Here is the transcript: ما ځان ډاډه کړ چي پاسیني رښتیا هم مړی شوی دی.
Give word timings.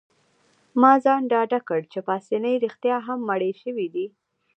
ما 0.81 0.93
ځان 1.03 1.21
ډاډه 1.31 1.59
کړ 1.67 1.81
چي 1.91 1.99
پاسیني 2.07 2.53
رښتیا 2.65 2.97
هم 3.07 3.19
مړی 3.29 3.51
شوی 3.61 3.87
دی. 3.95 4.07